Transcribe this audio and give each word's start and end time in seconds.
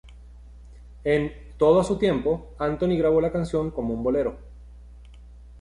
En 1.03 1.31
"Todo 1.59 1.79
a 1.79 1.83
su 1.83 1.99
tiempo", 1.99 2.55
Anthony 2.57 2.97
grabó 2.97 3.21
la 3.21 3.31
canción 3.31 3.69
como 3.69 3.93
un 3.93 4.01
bolero. 4.01 4.35